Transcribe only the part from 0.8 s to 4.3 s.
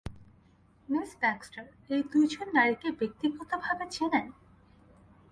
Miss Baxter, এই দুইজন নারীকে ব্যক্তিগতভাবে চেনেন?